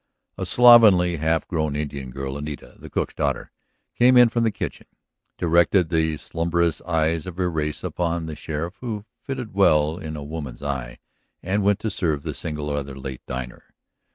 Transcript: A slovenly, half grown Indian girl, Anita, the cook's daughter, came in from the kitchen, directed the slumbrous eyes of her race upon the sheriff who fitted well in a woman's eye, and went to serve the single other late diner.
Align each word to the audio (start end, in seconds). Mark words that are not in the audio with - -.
A 0.35 0.47
slovenly, 0.47 1.17
half 1.17 1.47
grown 1.47 1.75
Indian 1.75 2.09
girl, 2.09 2.35
Anita, 2.35 2.75
the 2.79 2.89
cook's 2.89 3.13
daughter, 3.13 3.51
came 3.93 4.17
in 4.17 4.29
from 4.29 4.43
the 4.43 4.49
kitchen, 4.49 4.87
directed 5.37 5.89
the 5.89 6.17
slumbrous 6.17 6.81
eyes 6.87 7.27
of 7.27 7.37
her 7.37 7.51
race 7.51 7.83
upon 7.83 8.25
the 8.25 8.35
sheriff 8.35 8.73
who 8.79 9.05
fitted 9.21 9.53
well 9.53 9.99
in 9.99 10.15
a 10.15 10.23
woman's 10.23 10.63
eye, 10.63 10.97
and 11.43 11.61
went 11.61 11.77
to 11.81 11.91
serve 11.91 12.23
the 12.23 12.33
single 12.33 12.71
other 12.71 12.95
late 12.97 13.21
diner. 13.27 13.75